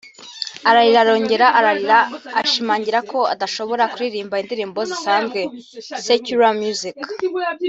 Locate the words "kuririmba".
3.93-4.35